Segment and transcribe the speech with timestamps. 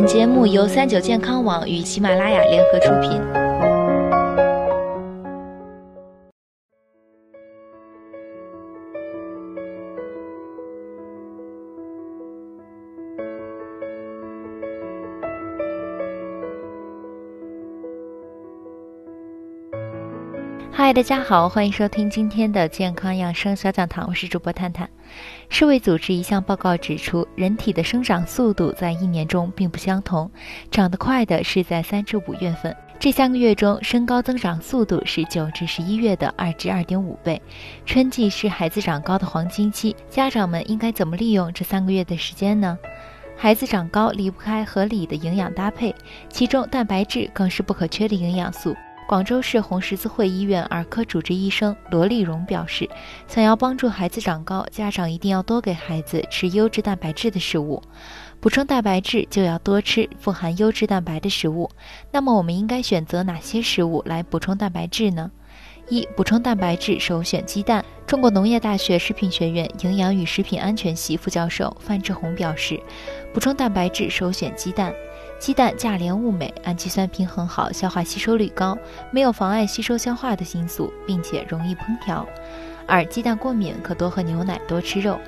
[0.00, 3.67] 本节目由三九健康网与喜马拉雅联合出品。
[20.80, 24.88] 嗨，大家好，欢迎收听今天的健康养生小讲堂，我是主播探探。
[25.48, 30.30] 世卫组织一项报告指出，人体的生长速度在一年中并不相同，
[30.70, 32.76] 长得快的是在三至五月份。
[33.00, 37.42] 这三个月中，身高增长速度是九至十一月的二至二点五倍。
[37.84, 42.78] 春季是孩子长高的黄金期，家长们应该怎么利用这三个月的时间呢？
[43.36, 45.92] 孩子长高离不开合理的营养搭配，
[46.28, 48.76] 其中蛋白质更是不可缺的营养素。
[49.08, 52.86] 广州市红十字会医院儿科主治医生罗丽蓉表示，
[53.26, 57.82] 想要帮助孩子长高，家长一定要多给孩子吃优质蛋白质的食物。
[58.38, 61.70] 补充蛋白质就要多吃富含优质蛋白的食物。
[62.12, 65.30] 那么我们应该选择哪些食物来补充蛋白质呢？
[65.88, 67.82] 一、补充蛋白质首选鸡蛋。
[68.06, 72.78] 中国农业大学食品学院营养与食品安全系副教授范志红表示，
[73.32, 74.92] 补充蛋白质首选鸡蛋。
[75.38, 78.76] 鸡蛋价廉物美，氨基酸平衡好，消化吸收率高，
[79.12, 82.26] 没有妨碍吸收消化的因素，并且容易烹调。
[82.86, 85.18] 二、鸡蛋过敏可多喝牛奶，多吃肉。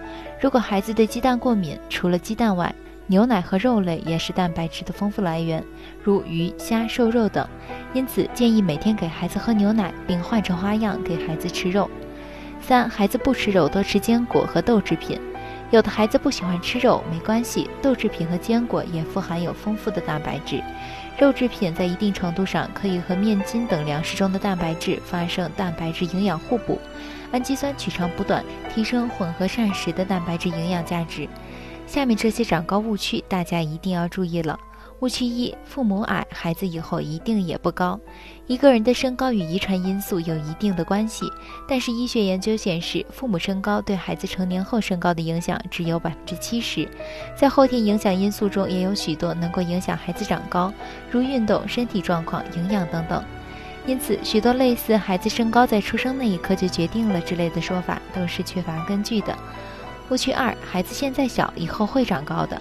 [0.40, 2.74] 如果孩子对鸡蛋过敏，除了鸡蛋外，
[3.06, 5.64] 牛奶和肉类也是蛋白质的丰富来源，
[6.02, 7.46] 如鱼、虾、瘦肉等。
[7.92, 11.88] 因此，建议每天给孩子喝牛奶，并换成花样给孩子吃肉。
[12.60, 15.20] 三、孩子不吃肉，多吃坚果和豆制品。
[15.70, 20.60] 有的孩子不喜欢吃肉，没关系，豆制品和坚果也富含有丰富的蛋白质。
[21.18, 26.78] 肉制品在一定程度上可以和面筋等粮食中的蛋白质发生蛋白质营养互补，
[27.30, 31.28] 氨基酸取长补短，提升混合膳食的蛋白质营养价值。
[31.86, 34.58] 下面这些长高误区，大家一定要注意了。
[35.00, 37.98] 误区一：父母矮，孩子以后一定也不高。
[38.46, 41.24] 一个人的身高与遗传因素有一定的关系，
[41.66, 46.86] 但是医学研究显示，父母身高对孩子成年后身高的影响只有百分之七十。
[47.34, 50.70] 在后天影响因素中，也有许多能够影响孩子长高，
[51.10, 53.24] 如运动、身体状况、营养等等。
[53.86, 59.34] 因此，许多类似孩子身高在出生那一刻就决定了之类的说法，都是缺乏根据的。
[60.10, 62.60] 误区二：孩子现在小，以后会长高的。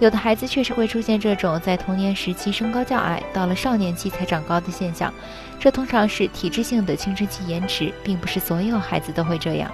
[0.00, 5.12] 有的孩子确实会出现这种在童年时期身高较矮，到了少年期才长高的现象，
[5.58, 9.70] 这通常是体质性的青春期延迟，并不是所有孩子都会这样。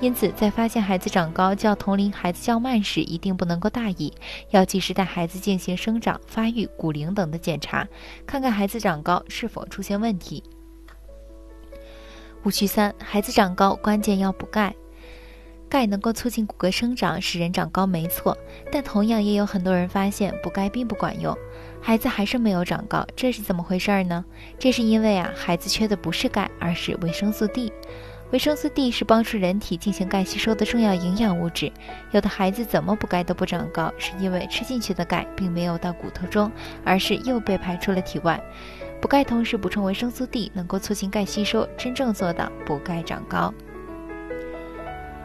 [0.00, 4.12] 因此，在发现孩子长高较同龄孩子较慢时，一定不能够大意，
[4.50, 7.86] 要及时带孩子进行生长、发育、骨龄等的检查，
[8.24, 10.42] 看看孩子长高是否出现问题。
[12.44, 14.72] 误区三：孩子长高关键要补钙。
[15.74, 18.38] 钙能够促进骨骼生长，使人长高，没错。
[18.70, 21.36] 但同样也有很多人发现补钙并不管用，
[21.82, 24.24] 孩子还是没有长高，这是怎么回事儿呢？
[24.56, 27.72] 这是因为啊，孩子缺的不是钙，而是维生素 D。
[28.30, 31.72] 维生素 D 是帮助人体进行钙吸收的重要营养物质。
[32.12, 36.52] 有的孩子怎么补钙都不长高，是因为吃进去的钙并没有到骨头中，
[36.84, 38.40] 而是又被排出了体外。
[39.00, 43.52] 补钙同时补充维生素 D，能够促进钙吸收，真正做到补钙长高。